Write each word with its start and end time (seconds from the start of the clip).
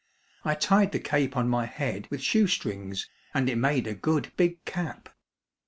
I 0.43 0.55
tied 0.55 0.93
the 0.93 0.99
cape 0.99 1.37
on 1.37 1.47
my 1.47 1.67
head 1.67 2.07
with 2.09 2.21
shoestrings 2.23 3.07
and 3.35 3.47
it 3.47 3.55
made 3.55 3.85
a 3.85 3.93
good 3.93 4.31
big 4.35 4.65
cap. 4.65 5.09